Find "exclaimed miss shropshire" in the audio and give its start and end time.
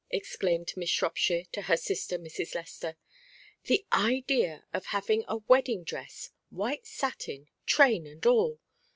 0.09-1.43